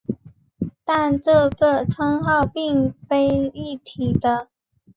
[0.83, 4.47] 但这两个称号并非一体的。